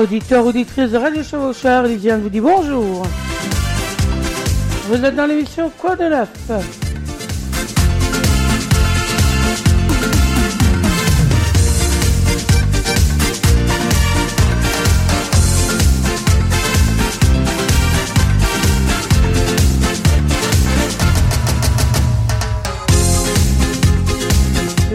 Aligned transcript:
Auditeur, 0.00 0.46
auditrice 0.46 0.92
de 0.92 0.96
Radio 0.96 1.22
Chevaucheur, 1.22 1.82
Lisiane 1.82 2.22
vous 2.22 2.30
dit 2.30 2.40
bonjour. 2.40 3.06
Vous 4.88 5.04
êtes 5.04 5.14
dans 5.14 5.26
l'émission 5.26 5.70
Quoi 5.76 5.94
de 5.94 6.04
neuf? 6.04 6.30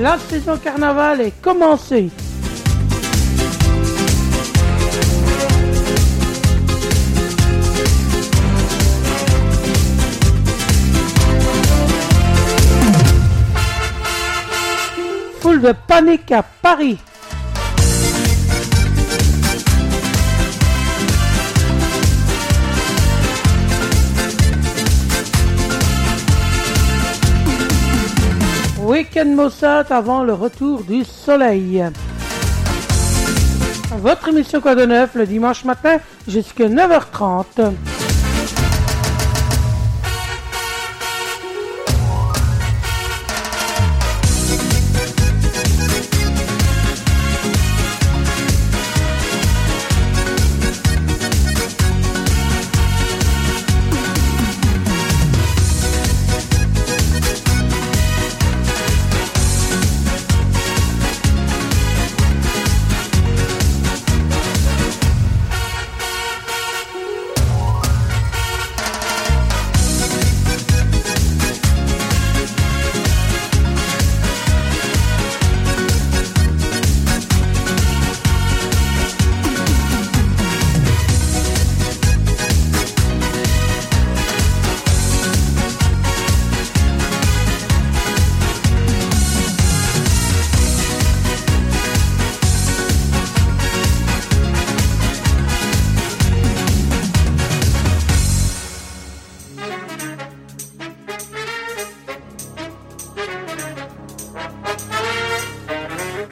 La 0.02 0.18
saison 0.18 0.58
carnaval 0.58 1.21
est 1.21 1.41
commencée. 1.43 2.10
De 15.62 15.74
panique 15.88 16.34
à 16.34 16.44
Paris. 16.44 16.98
Week-end 28.82 29.26
Mossad 29.26 29.88
avant 29.92 30.24
le 30.24 30.34
retour 30.34 30.84
du 30.84 31.06
soleil. 31.06 31.86
Votre 34.00 34.28
émission 34.28 34.60
Quoi 34.60 34.76
de 34.76 34.86
neuf 34.86 35.16
le 35.16 35.26
dimanche 35.26 35.64
matin 35.64 36.00
jusqu'à 36.28 36.68
9h30. 36.68 37.72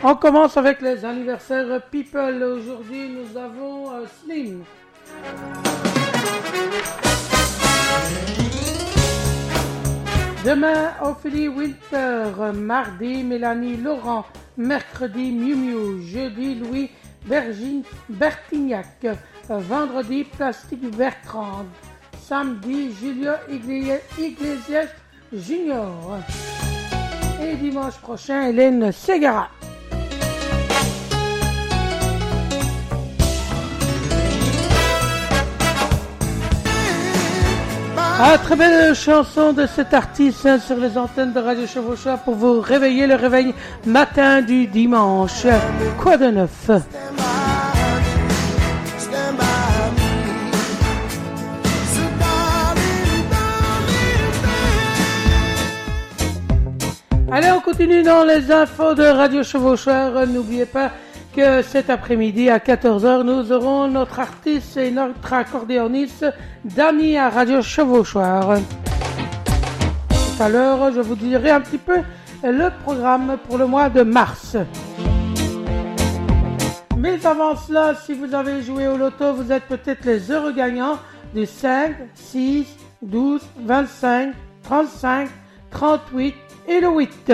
On 0.05 0.15
commence 0.15 0.57
avec 0.57 0.81
les 0.81 1.05
anniversaires 1.05 1.81
People. 1.89 2.43
Aujourd'hui, 2.43 3.09
nous 3.09 3.37
avons 3.37 3.89
euh, 3.89 4.05
Slim. 4.21 4.65
Demain, 10.45 10.91
Ophélie 11.01 11.47
Winter. 11.47 12.25
Mardi, 12.53 13.23
Mélanie 13.23 13.77
Laurent. 13.77 14.25
Mercredi, 14.57 15.31
Miu 15.31 15.55
Miu. 15.55 16.01
Jeudi, 16.05 16.55
Louis 16.55 16.91
Bergin, 17.25 17.83
Bertignac. 18.09 19.07
Vendredi, 19.47 20.25
Plastique 20.25 20.93
Bertrand. 20.97 21.65
Samedi, 22.21 22.91
Julio 22.91 23.31
Iglesias 23.49 24.89
Junior. 25.31 26.17
Et 27.41 27.55
dimanche 27.55 27.97
prochain, 27.99 28.47
Hélène 28.49 28.91
Segara. 28.91 29.49
Ah, 38.19 38.38
très 38.38 38.56
belle 38.56 38.94
chanson 38.94 39.53
de 39.53 39.66
cet 39.66 39.94
artiste 39.94 40.46
hein, 40.46 40.59
sur 40.59 40.78
les 40.78 40.97
antennes 40.97 41.34
de 41.34 41.40
Radio 41.40 41.66
Chevauchois 41.66 42.18
pour 42.18 42.35
vous 42.35 42.62
réveiller 42.62 43.07
le 43.07 43.16
réveil 43.16 43.56
matin 43.85 44.41
du 44.41 44.68
dimanche. 44.68 45.47
Quoi 46.00 46.18
de 46.18 46.28
neuf? 46.28 46.69
Allez, 57.31 57.51
on 57.51 57.62
continue 57.62 58.03
dans 58.03 58.24
les 58.24 58.51
infos 58.51 58.94
de 58.94 59.03
Radio 59.03 59.41
Chevauchoir. 59.41 60.28
N'oubliez 60.28 60.68
pas 60.68 60.91
que 61.35 61.61
cet 61.63 61.89
après-midi 61.89 62.49
à 62.49 62.59
14h, 62.59 63.23
nous 63.23 63.51
aurons 63.51 63.88
notre 63.88 64.19
artiste 64.19 64.77
et 64.77 64.91
notre 64.91 65.33
accordéoniste 65.33 66.25
Dani 66.63 67.17
à 67.17 67.29
Radio 67.29 67.61
Chevauchoir. 67.61 68.59
Tout 70.09 70.44
à 70.44 70.49
l'heure, 70.49 70.91
je 70.94 71.01
vous 71.01 71.16
dirai 71.16 71.49
un 71.49 71.61
petit 71.61 71.79
peu 71.79 71.97
le 72.44 72.69
programme 72.83 73.38
pour 73.47 73.57
le 73.57 73.66
mois 73.66 73.89
de 73.89 74.03
mars. 74.03 74.57
Mais 76.97 77.25
avant 77.25 77.55
cela, 77.55 77.95
si 77.95 78.13
vous 78.13 78.33
avez 78.33 78.61
joué 78.61 78.88
au 78.88 78.97
loto, 78.97 79.33
vous 79.33 79.51
êtes 79.51 79.63
peut-être 79.63 80.05
les 80.05 80.31
heureux 80.31 80.53
gagnants 80.53 81.00
du 81.33 81.45
5, 81.45 81.95
6, 82.13 82.67
12, 83.01 83.41
25, 83.65 84.33
35, 84.63 85.29
38 85.71 86.35
et 86.68 86.80
le 86.80 86.89
8. 86.89 87.33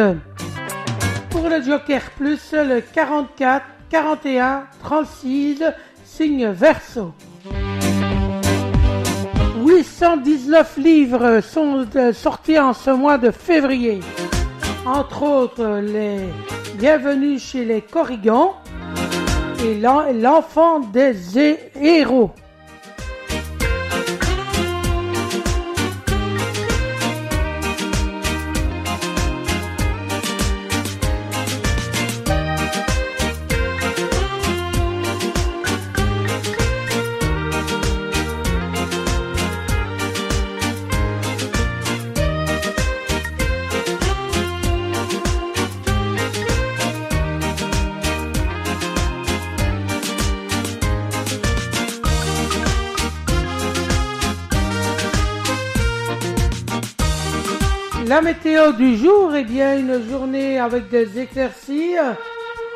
Pour 1.29 1.49
le 1.49 1.61
Joker 1.61 2.01
Plus, 2.17 2.53
le 2.53 2.81
44, 2.81 3.65
41, 3.89 4.63
36, 4.83 5.63
signe 6.05 6.47
verso. 6.49 7.13
819 9.65 10.77
livres 10.77 11.41
sont 11.41 11.85
euh, 11.95 12.13
sortis 12.13 12.59
en 12.59 12.73
ce 12.73 12.91
mois 12.91 13.17
de 13.17 13.31
février. 13.31 13.99
Entre 14.85 15.23
autres, 15.23 15.81
les 15.81 16.19
Bienvenus 16.75 17.43
chez 17.43 17.65
les 17.65 17.81
Corrigans 17.81 18.53
et 19.65 19.75
L'enfant 19.75 20.79
des 20.79 21.15
héros. 21.75 22.31
La 58.19 58.25
météo 58.25 58.73
du 58.73 58.97
jour, 58.97 59.31
eh 59.33 59.45
bien, 59.45 59.79
une 59.79 60.05
journée 60.09 60.59
avec 60.59 60.89
des 60.89 61.17
éclaircies. 61.17 61.95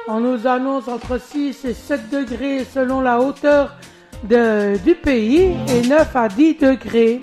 On 0.07 0.21
nous 0.21 0.47
annonce 0.47 0.87
entre 0.87 1.19
6 1.19 1.65
et 1.65 1.73
7 1.73 2.09
degrés 2.09 2.63
selon 2.63 3.01
la 3.01 3.19
hauteur 3.19 3.75
du 4.23 4.95
pays 4.95 5.57
et 5.67 5.85
9 5.85 6.15
à 6.15 6.29
10 6.29 6.55
degrés. 6.55 7.19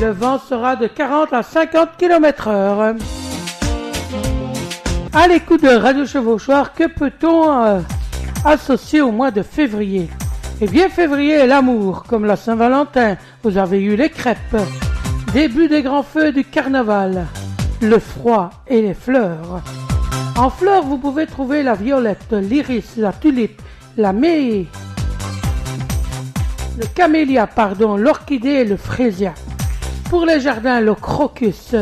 Le 0.00 0.12
vent 0.12 0.38
sera 0.38 0.76
de 0.76 0.86
40 0.86 1.34
à 1.34 1.42
50 1.42 1.90
km 1.98 2.48
heure. 2.48 2.94
À 5.12 5.28
l'écoute 5.28 5.64
de 5.64 5.76
Radio 5.76 6.06
Chevauchoir, 6.06 6.72
que 6.72 6.84
peut-on 6.84 7.52
euh, 7.52 7.80
associé 8.46 9.02
au 9.02 9.10
mois 9.10 9.30
de 9.30 9.42
février? 9.42 10.08
Eh 10.62 10.66
bien, 10.66 10.88
février 10.88 11.34
est 11.34 11.46
l'amour, 11.46 12.04
comme 12.08 12.24
la 12.24 12.36
Saint-Valentin. 12.36 13.18
Vous 13.42 13.58
avez 13.58 13.78
eu 13.78 13.94
les 13.94 14.08
crêpes. 14.08 14.56
Début 15.32 15.68
des 15.68 15.82
grands 15.82 16.02
feux 16.02 16.32
du 16.32 16.42
carnaval. 16.42 17.26
Le 17.82 17.98
froid 17.98 18.50
et 18.66 18.80
les 18.80 18.94
fleurs. 18.94 19.62
En 20.38 20.48
fleurs, 20.48 20.84
vous 20.84 20.96
pouvez 20.96 21.26
trouver 21.26 21.62
la 21.62 21.74
violette, 21.74 22.32
l'iris, 22.32 22.96
la 22.96 23.12
tulipe, 23.12 23.60
la 23.96 24.12
mé... 24.12 24.66
le 26.78 26.86
camélia, 26.94 27.46
pardon, 27.46 27.96
l'orchidée 27.96 28.60
et 28.60 28.64
le 28.64 28.76
frésia. 28.76 29.34
Pour 30.08 30.24
les 30.24 30.40
jardins, 30.40 30.80
le 30.80 30.94
crocus, 30.94 31.74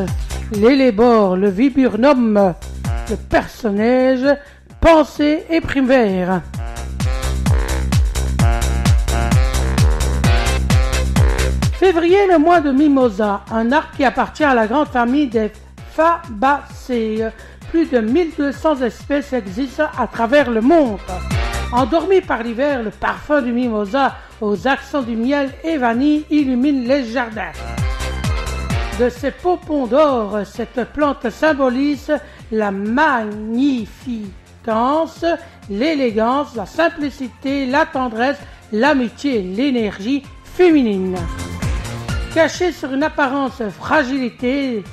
l'élébore, 0.53 1.37
le 1.37 1.49
viburnum, 1.49 2.55
le 3.09 3.17
personnage, 3.17 4.27
pensée 4.81 5.45
et 5.51 5.61
primaire. 5.61 6.43
Février, 11.78 12.26
le 12.26 12.38
mois 12.38 12.61
de 12.61 12.73
Mimosa, 12.73 13.43
un 13.50 13.70
arbre 13.70 13.90
qui 13.94 14.02
appartient 14.02 14.43
à 14.43 14.55
la 14.55 14.67
grande 14.67 14.88
famille 14.88 15.26
des 15.26 15.52
Fabacées. 15.93 17.28
Plus 17.69 17.84
de 17.90 17.99
1200 17.99 18.81
espèces 18.81 19.34
existent 19.34 19.84
à 19.99 20.06
travers 20.06 20.50
le 20.50 20.62
monde. 20.62 21.00
Endormi 21.73 22.23
par 22.23 22.43
l'hiver, 22.43 22.82
le 22.82 22.88
parfum 22.88 23.43
du 23.43 23.52
mimosa 23.52 24.14
aux 24.40 24.67
accents 24.67 25.02
du 25.02 25.17
miel 25.17 25.50
et 25.64 25.76
vanille 25.76 26.25
illumine 26.31 26.88
les 26.88 27.05
jardins. 27.05 27.52
De 28.99 29.11
ses 29.11 29.32
popons 29.32 29.87
d'or, 29.87 30.38
cette 30.46 30.82
plante 30.94 31.28
symbolise 31.28 32.11
la 32.50 32.70
magnificence, 32.70 35.26
l'élégance, 35.69 36.56
la 36.56 36.64
simplicité, 36.64 37.67
la 37.67 37.84
tendresse, 37.84 38.38
l'amitié, 38.73 39.43
l'énergie 39.43 40.23
féminine. 40.43 41.19
Cachée 42.37 42.71
sur 42.71 42.93
une 42.93 43.03
apparence 43.03 43.62
fragilité, 43.81 44.85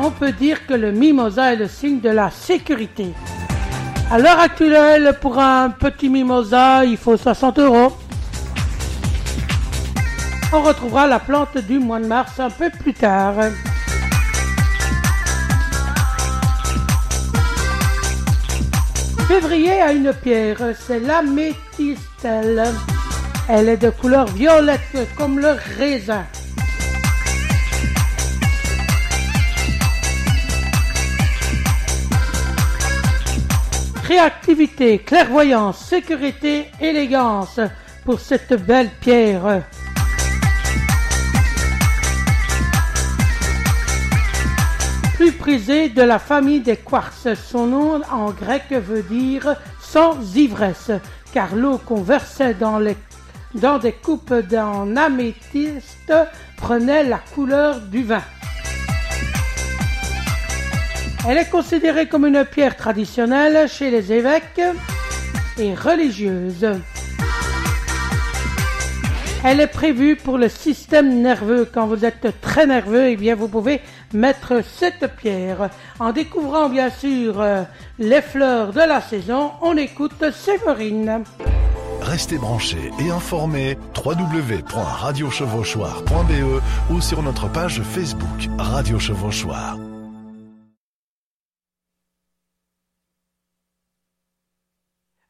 on 0.00 0.10
peut 0.10 0.32
dire 0.32 0.66
que 0.66 0.72
le 0.72 0.92
mimosa 0.92 1.52
est 1.52 1.56
le 1.56 1.68
signe 1.68 2.00
de 2.00 2.08
la 2.08 2.30
sécurité. 2.30 3.12
À 4.10 4.18
l'heure 4.18 4.40
actuelle, 4.40 5.18
pour 5.20 5.38
un 5.38 5.68
petit 5.68 6.08
mimosa, 6.08 6.86
il 6.86 6.96
faut 6.96 7.18
60 7.18 7.58
euros. 7.58 7.94
On 10.54 10.62
retrouvera 10.62 11.06
la 11.06 11.18
plante 11.18 11.58
du 11.58 11.78
mois 11.78 12.00
de 12.00 12.06
mars 12.06 12.40
un 12.40 12.48
peu 12.48 12.70
plus 12.70 12.94
tard. 12.94 13.34
Février 19.28 19.82
a 19.82 19.92
une 19.92 20.14
pierre, 20.14 20.74
c'est 20.86 21.00
l'améthystelle. 21.00 22.72
Elle 23.50 23.70
est 23.70 23.78
de 23.78 23.88
couleur 23.88 24.26
violette 24.26 25.08
comme 25.16 25.38
le 25.38 25.56
raisin. 25.78 26.26
Créativité, 34.02 34.98
clairvoyance, 34.98 35.82
sécurité, 35.82 36.66
élégance 36.78 37.58
pour 38.04 38.20
cette 38.20 38.52
belle 38.66 38.90
pierre. 39.00 39.62
Plus 45.16 45.32
prisée 45.32 45.88
de 45.88 46.02
la 46.02 46.18
famille 46.18 46.60
des 46.60 46.76
quartz, 46.76 47.26
son 47.34 47.66
nom 47.66 48.02
en 48.12 48.30
grec 48.30 48.64
veut 48.70 49.02
dire 49.02 49.56
sans 49.80 50.36
ivresse, 50.36 50.90
car 51.32 51.56
l'eau 51.56 51.78
qu'on 51.78 52.02
versait 52.02 52.54
dans, 52.54 52.78
les, 52.78 52.96
dans 53.60 53.78
des 53.78 53.92
coupes 53.92 54.34
d'en 54.34 54.96
améthyste 54.96 56.12
prenait 56.56 57.04
la 57.04 57.18
couleur 57.18 57.80
du 57.80 58.04
vin. 58.04 58.22
Elle 61.28 61.38
est 61.38 61.50
considérée 61.50 62.06
comme 62.06 62.26
une 62.26 62.44
pierre 62.44 62.76
traditionnelle 62.76 63.68
chez 63.68 63.90
les 63.90 64.12
évêques 64.12 64.60
et 65.58 65.74
religieuses. 65.74 66.68
Elle 69.44 69.60
est 69.60 69.66
prévue 69.66 70.16
pour 70.16 70.36
le 70.36 70.48
système 70.48 71.20
nerveux. 71.22 71.68
Quand 71.72 71.86
vous 71.86 72.04
êtes 72.04 72.40
très 72.40 72.66
nerveux, 72.66 73.10
eh 73.10 73.16
bien, 73.16 73.34
vous 73.34 73.48
pouvez 73.48 73.80
mettre 74.12 74.64
cette 74.64 75.16
pierre. 75.16 75.70
En 76.00 76.12
découvrant, 76.12 76.68
bien 76.68 76.90
sûr, 76.90 77.40
euh, 77.40 77.62
les 77.98 78.20
fleurs 78.20 78.72
de 78.72 78.80
la 78.80 79.00
saison, 79.00 79.52
on 79.62 79.76
écoute 79.76 80.24
Séverine. 80.32 81.24
Restez 82.00 82.38
branchés 82.38 82.90
et 83.00 83.10
informés 83.10 83.76
www.radiochevauchoir.be 83.96 86.62
ou 86.90 87.00
sur 87.00 87.22
notre 87.22 87.52
page 87.52 87.82
Facebook 87.82 88.48
Radio 88.58 88.98
Chevauchoir. 88.98 89.78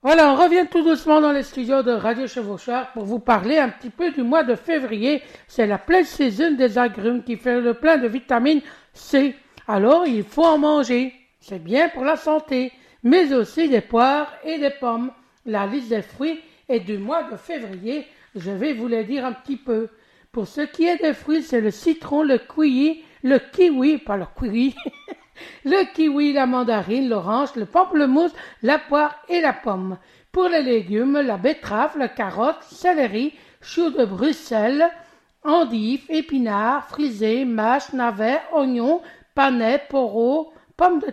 Voilà, 0.00 0.32
on 0.32 0.36
revient 0.36 0.64
tout 0.70 0.84
doucement 0.84 1.20
dans 1.20 1.32
les 1.32 1.42
studios 1.42 1.82
de 1.82 1.90
Radio 1.90 2.28
Chevauchoir 2.28 2.92
pour 2.92 3.04
vous 3.04 3.18
parler 3.18 3.58
un 3.58 3.68
petit 3.68 3.90
peu 3.90 4.12
du 4.12 4.22
mois 4.22 4.44
de 4.44 4.54
février. 4.54 5.22
C'est 5.48 5.66
la 5.66 5.76
pleine 5.76 6.04
saison 6.04 6.52
des 6.52 6.78
agrumes 6.78 7.24
qui 7.24 7.36
fait 7.36 7.60
le 7.60 7.74
plein 7.74 7.98
de 7.98 8.06
vitamine 8.06 8.60
C. 8.92 9.34
Alors, 9.66 10.06
il 10.06 10.22
faut 10.22 10.46
en 10.46 10.58
manger. 10.58 11.12
C'est 11.40 11.62
bien 11.62 11.88
pour 11.88 12.04
la 12.04 12.16
santé. 12.16 12.72
Mais 13.02 13.34
aussi 13.34 13.68
des 13.68 13.80
poires 13.80 14.32
et 14.44 14.58
des 14.58 14.70
pommes. 14.70 15.10
La 15.44 15.66
liste 15.66 15.88
des 15.88 16.02
fruits 16.02 16.40
est 16.68 16.80
du 16.80 16.98
mois 16.98 17.24
de 17.24 17.36
février. 17.36 18.06
Je 18.34 18.50
vais 18.50 18.72
vous 18.72 18.88
les 18.88 19.04
dire 19.04 19.24
un 19.24 19.32
petit 19.32 19.56
peu. 19.56 19.88
Pour 20.32 20.46
ce 20.46 20.60
qui 20.60 20.86
est 20.86 21.02
des 21.02 21.14
fruits, 21.14 21.42
c'est 21.42 21.60
le 21.60 21.70
citron, 21.70 22.22
le 22.22 22.38
kiwi, 22.38 23.02
le 23.22 23.38
kiwi, 23.38 23.98
pas 23.98 24.16
le 24.16 24.26
kiwi, 24.38 24.74
le 25.64 25.92
kiwi, 25.94 26.32
la 26.32 26.46
mandarine, 26.46 27.08
l'orange, 27.08 27.56
le 27.56 27.64
pamplemousse, 27.64 28.34
la 28.62 28.78
poire 28.78 29.16
et 29.28 29.40
la 29.40 29.52
pomme. 29.52 29.98
Pour 30.30 30.48
les 30.48 30.62
légumes, 30.62 31.18
la 31.18 31.38
betterave, 31.38 31.96
la 31.96 32.08
carotte, 32.08 32.62
céleri, 32.62 33.34
chou 33.62 33.90
de 33.90 34.04
Bruxelles, 34.04 34.88
endives, 35.42 36.04
épinards, 36.10 36.86
frisés, 36.88 37.44
mâches, 37.44 37.92
navets, 37.94 38.42
oignons, 38.52 39.00
panais, 39.34 39.82
poros, 39.88 40.52
pommes 40.76 41.00
de 41.00 41.12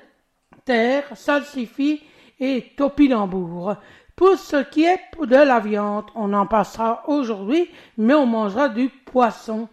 terre, 0.65 1.05
salsifis 1.15 2.03
et 2.39 2.73
topinambour. 2.75 3.75
Pour 4.15 4.37
ce 4.37 4.63
qui 4.63 4.85
est 4.85 5.01
de 5.19 5.35
la 5.35 5.59
viande, 5.59 6.05
on 6.15 6.31
en 6.31 6.47
passera 6.47 7.03
aujourd'hui, 7.07 7.69
mais 7.97 8.13
on 8.13 8.25
mangera 8.25 8.69
du 8.69 8.87
poisson. 8.87 9.67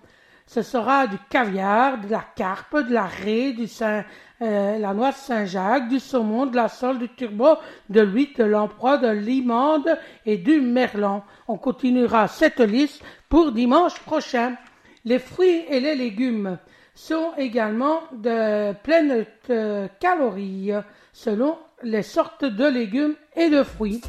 Ce 0.48 0.62
sera 0.62 1.06
du 1.06 1.16
caviar, 1.30 2.00
de 2.00 2.10
la 2.10 2.24
carpe, 2.34 2.76
de 2.76 2.92
la 2.92 3.04
raie, 3.04 3.52
du 3.52 3.68
euh, 3.82 4.78
la 4.78 4.94
noix 4.94 5.12
Saint-Jacques, 5.12 5.88
du 5.88 6.00
saumon, 6.00 6.46
de 6.46 6.56
la 6.56 6.68
sole, 6.68 6.98
du 6.98 7.08
turbo, 7.10 7.54
de 7.88 8.00
l'huile, 8.00 8.34
de 8.36 8.42
l'emperoi, 8.42 8.98
de 8.98 9.10
l'imande 9.10 9.96
et 10.26 10.38
du 10.38 10.60
merlan. 10.60 11.24
On 11.46 11.56
continuera 11.56 12.26
cette 12.26 12.58
liste 12.58 13.00
pour 13.28 13.52
dimanche 13.52 14.00
prochain. 14.00 14.56
Les 15.04 15.20
fruits 15.20 15.64
et 15.68 15.78
les 15.78 15.94
légumes 15.94 16.58
sont 16.96 17.30
également 17.38 18.00
de 18.12 18.72
pleines 18.82 19.24
de 19.48 19.88
calories 20.00 20.72
selon 21.12 21.58
les 21.84 22.02
sortes 22.02 22.44
de 22.44 22.66
légumes 22.66 23.14
et 23.36 23.48
de 23.48 23.62
fruits. 23.62 24.02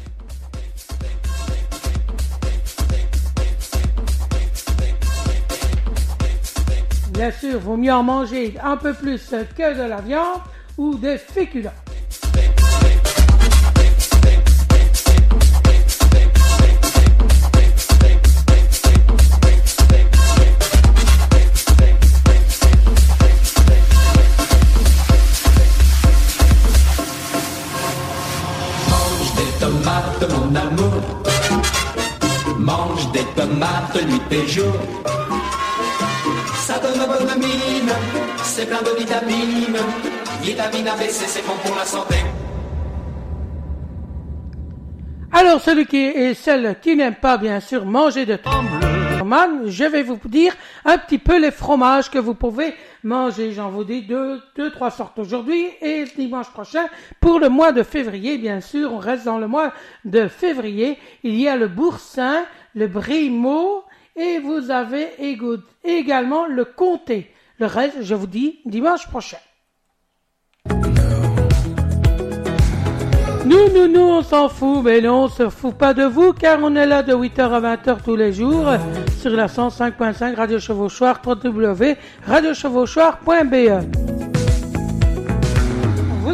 Bien 7.14 7.30
sûr, 7.30 7.60
vaut 7.60 7.76
mieux 7.76 7.92
en 7.92 8.02
manger 8.02 8.56
un 8.60 8.76
peu 8.76 8.92
plus 8.92 9.32
que 9.56 9.76
de 9.76 9.88
la 9.88 10.00
viande 10.00 10.40
ou 10.76 10.96
des 10.96 11.16
féculents. 11.16 11.70
Mange 28.90 29.34
des 29.36 29.60
tomates, 29.60 30.30
mon 30.30 30.54
amour. 30.56 31.02
Mange 32.58 33.12
des 33.12 33.24
tomates 33.36 34.04
nuit 34.04 34.20
et 34.32 34.48
jour. 34.48 35.23
Alors 45.32 45.60
celui 45.60 45.86
qui 45.86 45.96
et 45.96 46.34
celle 46.34 46.76
qui 46.80 46.94
n'aime 46.94 47.16
pas 47.16 47.38
bien 47.38 47.60
sûr 47.60 47.84
manger 47.86 48.26
de 48.26 48.36
Superman, 48.36 49.62
je 49.66 49.84
vais 49.84 50.02
vous 50.02 50.18
dire 50.26 50.54
un 50.84 50.98
petit 50.98 51.18
peu 51.18 51.40
les 51.40 51.50
fromages 51.50 52.10
que 52.10 52.18
vous 52.18 52.34
pouvez 52.34 52.74
manger. 53.02 53.52
J'en 53.52 53.70
vous 53.70 53.84
dis 53.84 54.02
deux, 54.02 54.40
deux, 54.54 54.70
trois 54.70 54.90
sortes 54.90 55.18
aujourd'hui 55.18 55.66
et 55.80 56.04
dimanche 56.16 56.50
prochain. 56.50 56.84
Pour 57.20 57.40
le 57.40 57.48
mois 57.48 57.72
de 57.72 57.82
février, 57.82 58.36
bien 58.36 58.60
sûr, 58.60 58.92
on 58.92 58.98
reste 58.98 59.24
dans 59.24 59.38
le 59.38 59.48
mois 59.48 59.72
de 60.04 60.28
février. 60.28 60.98
Il 61.22 61.34
y 61.40 61.48
a 61.48 61.56
le 61.56 61.68
boursin, 61.68 62.44
le 62.74 62.86
brimo 62.86 63.84
et 64.16 64.38
vous 64.38 64.70
avez 64.70 65.08
également 65.84 66.46
le 66.46 66.64
comté. 66.64 67.30
Le 67.58 67.66
reste, 67.66 68.02
je 68.02 68.14
vous 68.14 68.26
dis 68.26 68.60
dimanche 68.64 69.06
prochain. 69.08 69.36
Nous, 73.46 73.68
nous, 73.74 73.88
nous, 73.88 74.00
on 74.00 74.22
s'en 74.22 74.48
fout, 74.48 74.82
mais 74.82 75.02
non, 75.02 75.24
on 75.24 75.28
se 75.28 75.50
fout 75.50 75.74
pas 75.74 75.92
de 75.92 76.04
vous, 76.04 76.32
car 76.32 76.60
on 76.62 76.74
est 76.74 76.86
là 76.86 77.02
de 77.02 77.12
8h 77.12 77.42
à 77.42 77.76
20h 77.76 77.98
tous 78.02 78.16
les 78.16 78.32
jours 78.32 78.64
sur 79.20 79.32
la 79.32 79.48
105.5 79.48 80.34
Radio 80.34 80.58
Chevauchoir, 80.58 81.20
www.radiochevauchoir.be. 81.26 84.13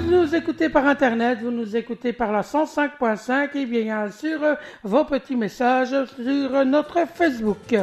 Vous 0.03 0.11
nous 0.11 0.35
écoutez 0.35 0.71
par 0.71 0.87
Internet, 0.87 1.41
vous 1.43 1.51
nous 1.51 1.77
écoutez 1.77 2.15
par 2.15 2.33
la 2.33 2.41
105.5 2.41 3.55
et 3.55 3.67
bien 3.67 4.11
sûr 4.11 4.41
vos 4.83 5.05
petits 5.05 5.37
messages 5.37 5.95
sur 6.17 6.65
notre 6.65 7.07
Facebook. 7.15 7.75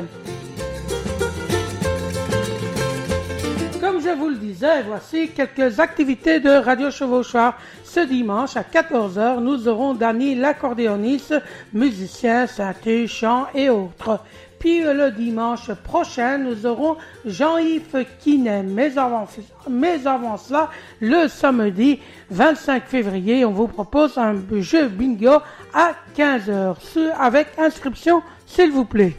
Comme 3.80 4.02
je 4.02 4.10
vous 4.10 4.30
le 4.30 4.36
disais, 4.36 4.82
voici 4.82 5.30
quelques 5.30 5.80
activités 5.80 6.40
de 6.40 6.50
Radio 6.50 6.90
Chevauchoir. 6.90 7.58
Ce 7.84 8.00
dimanche 8.00 8.58
à 8.58 8.64
14h, 8.64 9.40
nous 9.40 9.68
aurons 9.68 9.94
Danny 9.94 10.34
l'accordéoniste, 10.34 11.36
musicien, 11.72 12.48
synthé, 12.48 13.08
chant 13.08 13.46
et 13.54 13.70
autres. 13.70 14.20
Puis 14.60 14.82
le 14.82 15.12
dimanche 15.12 15.72
prochain, 15.84 16.40
nous 16.40 16.66
aurons 16.66 16.98
Jean-Yves 17.26 18.06
Quinet. 18.20 18.64
Mais 18.64 18.98
avant, 18.98 20.38
cela, 20.38 20.70
le 21.00 21.28
samedi 21.28 22.00
25 22.32 22.86
février, 22.86 23.46
on 23.46 23.52
vous 23.52 23.68
propose 23.68 24.18
un 24.18 24.36
jeu 24.60 24.88
bingo 24.88 25.42
à 25.74 25.92
15h. 26.16 26.76
Avec 27.20 27.48
inscription, 27.60 28.22
s'il 28.46 28.72
vous 28.72 28.86
plaît. 28.86 29.16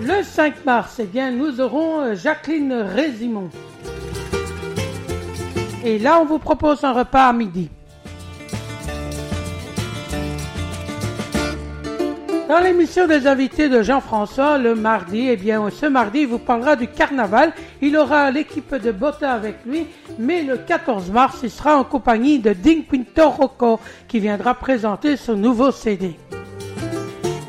Le 0.00 0.22
5 0.22 0.64
mars, 0.64 1.00
eh 1.00 1.06
bien, 1.06 1.32
nous 1.32 1.60
aurons 1.60 2.00
euh, 2.00 2.14
Jacqueline 2.14 2.72
Résimon. 2.72 3.50
Et 5.84 5.98
là, 5.98 6.18
on 6.18 6.24
vous 6.24 6.38
propose 6.38 6.82
un 6.82 6.92
repas 6.92 7.28
à 7.28 7.32
midi. 7.34 7.68
Dans 12.48 12.60
l'émission 12.60 13.06
des 13.06 13.26
invités 13.26 13.68
de 13.68 13.82
Jean-François, 13.82 14.56
le 14.56 14.74
mardi, 14.74 15.28
eh 15.28 15.36
bien, 15.36 15.68
ce 15.70 15.84
mardi, 15.84 16.20
il 16.20 16.28
vous 16.28 16.38
parlera 16.38 16.76
du 16.76 16.88
carnaval. 16.88 17.52
Il 17.82 17.98
aura 17.98 18.30
l'équipe 18.30 18.74
de 18.74 18.92
Botta 18.92 19.32
avec 19.32 19.56
lui, 19.66 19.86
mais 20.18 20.42
le 20.42 20.56
14 20.56 21.10
mars, 21.10 21.40
il 21.42 21.50
sera 21.50 21.76
en 21.76 21.84
compagnie 21.84 22.38
de 22.38 22.54
Ding 22.54 22.84
Pinto 22.84 23.28
Rocco, 23.28 23.78
qui 24.08 24.20
viendra 24.20 24.54
présenter 24.54 25.18
son 25.18 25.36
nouveau 25.36 25.70
CD. 25.70 26.16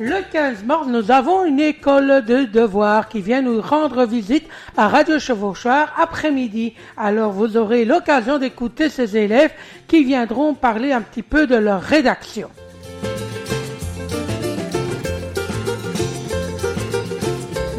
Le 0.07 0.21
15 0.31 0.65
mars, 0.65 0.85
nous 0.87 1.09
avons 1.09 1.45
une 1.45 1.59
école 1.59 2.23
de 2.23 2.43
devoirs 2.43 3.09
qui 3.09 3.21
vient 3.21 3.41
nous 3.41 3.59
rendre 3.59 4.05
visite 4.05 4.47
à 4.77 4.87
Radio 4.87 5.17
Chevauchoir 5.17 5.95
après-midi. 5.99 6.75
Alors 6.95 7.31
vous 7.31 7.57
aurez 7.57 7.85
l'occasion 7.85 8.37
d'écouter 8.37 8.89
ces 8.89 9.17
élèves 9.17 9.51
qui 9.87 10.03
viendront 10.03 10.53
parler 10.53 10.91
un 10.91 11.01
petit 11.01 11.23
peu 11.23 11.47
de 11.47 11.55
leur 11.55 11.81
rédaction. 11.81 12.49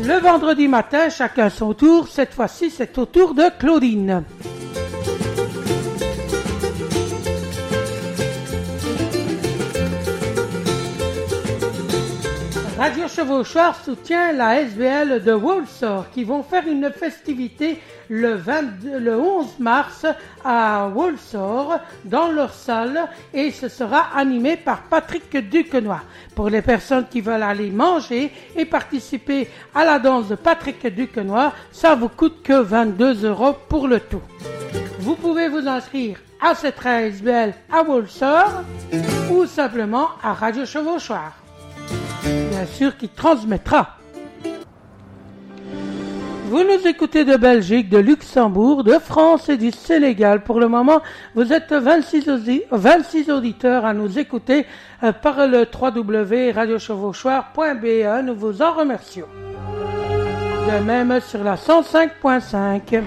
Le 0.04 0.18
vendredi 0.20 0.66
matin, 0.66 1.08
chacun 1.08 1.48
son 1.48 1.74
tour. 1.74 2.08
Cette 2.08 2.34
fois-ci, 2.34 2.70
c'est 2.70 2.98
au 2.98 3.06
tour 3.06 3.34
de 3.34 3.44
Claudine. 3.56 4.24
Radio 12.78 13.08
Chevauchoir 13.08 13.74
soutient 13.82 14.32
la 14.32 14.60
SBL 14.60 15.24
de 15.24 15.32
Walsall 15.32 16.04
qui 16.12 16.24
vont 16.24 16.42
faire 16.42 16.68
une 16.68 16.92
festivité 16.92 17.80
le, 18.10 18.38
le 18.98 19.18
11 19.18 19.58
mars 19.60 20.04
à 20.44 20.86
Walsall 20.88 21.80
dans 22.04 22.30
leur 22.30 22.52
salle 22.52 23.08
et 23.32 23.50
ce 23.50 23.70
sera 23.70 24.08
animé 24.14 24.58
par 24.58 24.82
Patrick 24.82 25.34
Duquenois. 25.48 26.02
Pour 26.34 26.50
les 26.50 26.60
personnes 26.60 27.06
qui 27.10 27.22
veulent 27.22 27.42
aller 27.42 27.70
manger 27.70 28.30
et 28.54 28.66
participer 28.66 29.48
à 29.74 29.82
la 29.86 29.98
danse 29.98 30.28
de 30.28 30.34
Patrick 30.34 30.86
Duquenois, 30.86 31.54
ça 31.72 31.94
vous 31.94 32.10
coûte 32.10 32.42
que 32.42 32.60
22 32.60 33.24
euros 33.24 33.54
pour 33.70 33.88
le 33.88 34.00
tout. 34.00 34.22
Vous 34.98 35.14
pouvez 35.16 35.48
vous 35.48 35.66
inscrire 35.66 36.18
à 36.42 36.54
cette 36.54 36.84
SBL 36.84 37.54
à 37.72 37.82
Walsall 37.82 38.64
ou 39.30 39.46
simplement 39.46 40.08
à 40.22 40.34
Radio 40.34 40.66
Chevauchoir 40.66 41.45
bien 41.45 41.45
sûr, 42.66 42.96
qui 42.96 43.08
transmettra. 43.08 43.96
Vous 46.48 46.62
nous 46.62 46.86
écoutez 46.86 47.24
de 47.24 47.36
Belgique, 47.36 47.88
de 47.88 47.98
Luxembourg, 47.98 48.84
de 48.84 49.00
France 49.00 49.48
et 49.48 49.56
du 49.56 49.72
Sénégal. 49.72 50.44
Pour 50.44 50.60
le 50.60 50.68
moment, 50.68 51.00
vous 51.34 51.52
êtes 51.52 51.72
26, 51.72 52.30
26 52.70 53.32
auditeurs 53.32 53.84
à 53.84 53.92
nous 53.92 54.20
écouter 54.20 54.64
euh, 55.02 55.10
par 55.10 55.48
le 55.48 55.66
www.radiochevauchoir.be. 55.66 58.24
Nous 58.24 58.36
vous 58.36 58.62
en 58.62 58.74
remercions. 58.74 59.26
De 60.68 60.78
même 60.84 61.18
sur 61.20 61.42
la 61.42 61.56
105.5. 61.56 63.02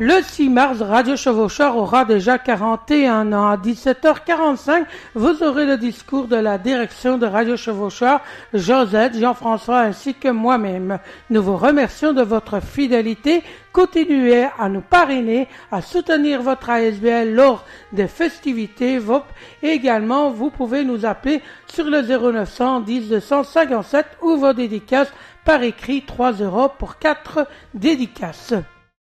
Le 0.00 0.22
6 0.22 0.48
mars, 0.48 0.82
Radio 0.82 1.14
Chevaucheur 1.14 1.76
aura 1.76 2.04
déjà 2.04 2.36
41 2.36 3.32
ans. 3.32 3.46
À 3.46 3.56
17h45, 3.56 4.86
vous 5.14 5.40
aurez 5.44 5.66
le 5.66 5.76
discours 5.76 6.26
de 6.26 6.34
la 6.34 6.58
direction 6.58 7.16
de 7.16 7.26
Radio 7.26 7.56
Chevaucheur, 7.56 8.20
Josette, 8.52 9.16
Jean-François 9.16 9.82
ainsi 9.82 10.14
que 10.14 10.26
moi-même. 10.26 10.98
Nous 11.30 11.40
vous 11.40 11.56
remercions 11.56 12.12
de 12.12 12.22
votre 12.22 12.60
fidélité. 12.60 13.44
Continuez 13.72 14.48
à 14.58 14.68
nous 14.68 14.80
parrainer, 14.80 15.46
à 15.70 15.80
soutenir 15.80 16.42
votre 16.42 16.70
ASBL 16.70 17.32
lors 17.32 17.64
des 17.92 18.08
festivités 18.08 18.98
VOP. 18.98 19.22
également, 19.62 20.30
vous 20.30 20.50
pouvez 20.50 20.82
nous 20.82 21.06
appeler 21.06 21.40
sur 21.68 21.84
le 21.84 22.02
0910 22.02 23.10
257 23.10 24.06
ou 24.22 24.38
vos 24.38 24.54
dédicaces 24.54 25.12
par 25.44 25.62
écrit 25.62 26.02
3 26.02 26.32
euros 26.32 26.68
pour 26.80 26.98
4 26.98 27.46
dédicaces. 27.74 28.54